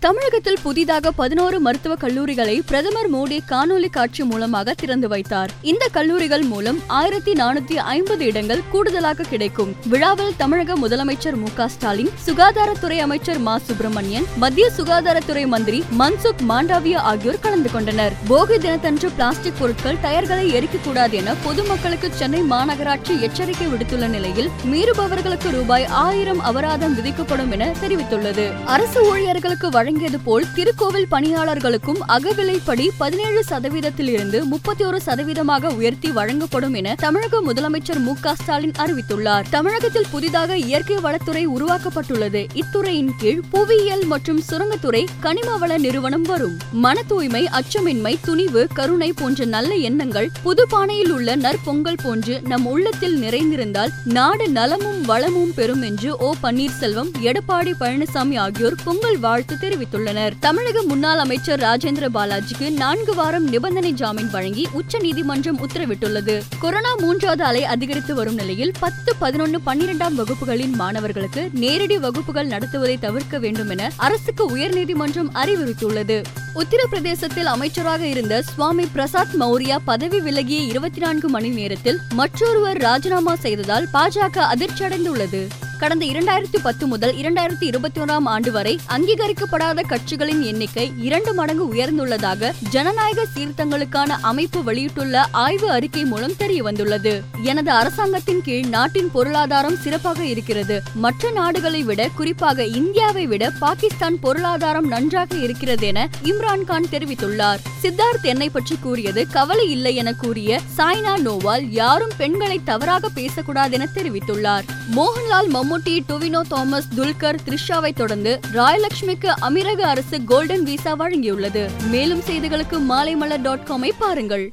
[0.00, 5.50] தமிழகத்தில் புதிதாக பதினோரு மருத்துவக் கல்லூரிகளை பிரதமர் மோடி காணொலி காட்சி மூலமாக திறந்து வைத்தார்.
[5.62, 9.74] இந்த கல்லூரிகள் மூலம் ஆயிரத்தி நானூத்தி ஐம்பது இடங்கள் கூடுதலாக கிடைக்கும்.
[9.86, 16.96] விழாவில் தமிழக முதலமைச்சர் மு க ஸ்டாலின் சுகாதாரத்துறை அமைச்சர் மா சுப்பிரமணியன் மத்திய சுகாதாரத்துறை மந்திரி மன்சுக் மாண்டாவியா
[16.96, 18.12] ஆகியோர் கலந்து கொண்டனர்.
[18.28, 25.84] போகி தினத்தன்று பிளாஸ்டிக் பொருட்கள் டயர்களை எரிக்கக்கூடாது என பொதுமக்களுக்கு சென்னை மாநகராட்சி எச்சரிக்கை விடுத்துள்ள நிலையில் மீறுபவர்களுக்கு ரூபாய்
[25.84, 28.64] ஆயிரம் அபராதம் விதிக்கப்படும் என தெரிவித்துள்ளது.
[28.64, 36.74] அரசு ஊழியர்களுக்கு வழங்கியது போல் திருக்கோவில் பணியாளர்களுக்கும் அகவிலைப்படி பதினேழு சதவீதத்தில் இருந்து முப்பத்தி ஒரு சதவீதமாக உயர்த்தி வழங்கப்படும்
[36.74, 39.46] என தமிழக முதலமைச்சர் மு க ஸ்டாலின் அறிவித்துள்ளார்.
[39.50, 42.42] தமிழகத்தில் புதிதாக இயற்கை வளத்துறை உருவாக்கப்பட்டுள்ளது.
[42.54, 46.56] இத்துறையின் கீழ் புவியியல் மற்றும் சுரங்கத்துறை கனிம வள நிறுவனம் வரும்.
[46.72, 53.18] மன தூய்மை அச்சமின்மை துணிவு கருணை போன்ற நல்ல எண்ணங்கள் புது பானையில் உள்ள நற்பொங்கல் போன்று நம் உள்ளத்தில்
[53.22, 60.32] நிறைந்திருந்தால் நாடு நலமும் வளமும் பெறும் என்று ஓ பன்னீர்செல்வம் எடப்பாடி பழனிசாமி ஆகியோர் பொங்கல் வாழ்த்து தெரிவித்துள்ளனர்.
[60.40, 66.42] தமிழக முன்னாள் அமைச்சர் ராஜேந்திர பாலாஜிக்கு நான்கு வாரம் நிபந்தனை ஜாமீன் வழங்கி உச்சநீதிமன்றம் உத்தரவிட்டுள்ளது.
[66.60, 73.38] கொரோனா மூன்றாவது அலை அதிகரித்து வரும் நிலையில் பத்து பதினொன்று பன்னிரெண்டாம் வகுப்புகளின் மாணவர்களுக்கு நேரடி வகுப்புகள் நடத்துவதை தவிர்க்க
[73.38, 76.22] வேண்டும் என அரசுக்கு உயர்நீதிமன்றம் அறிவுறுத்தியுள்ளது.
[76.54, 83.88] உத்தரப்பிரதேசத்தில் அமைச்சராக இருந்த சுவாமி பிரசாத் மௌரியா பதவி விலகிய இருபத்தி நான்கு மணி நேரத்தில் மற்றொருவர் ராஜினாமா செய்ததால்
[83.92, 85.46] பாஜக அதிர்ச்சியடைந்துள்ளது.
[85.78, 92.52] கடந்த இரண்டாயிரத்தி பத்து முதல் இரண்டாயிரத்தி இருபத்தி ஒன்றாம் ஆண்டு வரை அங்கீகரிக்கப்படாத கட்சிகளின் எண்ணிக்கை இரண்டு மடங்கு உயர்ந்துள்ளதாக
[92.70, 100.24] ஜனநாயக சீர்திருத்தங்களுக்கான அமைப்பு வெளியிட்டுள்ள ஆய்வு அறிக்கை மூலம் தெரிய வந்துள்ளது எனது அரசாங்கத்தின் கீழ் நாட்டின் பொருளாதாரம் சிறப்பாக
[100.24, 100.82] இருக்கிறது.
[100.94, 107.58] மற்ற நாடுகளை விட குறிப்பாக இந்தியாவை விட பாகிஸ்தான் பொருளாதாரம் நன்றாக இருக்கிறது என இம்ரான்கான் தெரிவித்துள்ளார்.
[107.82, 113.88] சித்தார்த் என்னை பற்றி கூறியது கவலை இல்லை என கூறிய சாய்னா நோவால் யாரும் பெண்களை தவறாக பேசக்கூடாது என
[113.94, 114.66] தெரிவித்துள்ளார்.
[114.96, 121.68] மோகன்லால் மம்முட்டி டுவினோ தாமஸ் துல்கர் த்ரிஷாவை தொடர்ந்து ராயலட்சுமிக்கு அமீரக அரசு கோல்டன் விசா வழங்கியுள்ளது.
[121.90, 124.52] மேலும் செய்திகளுக்கு மாலைமலர் டாட் காமை பாருங்கள்.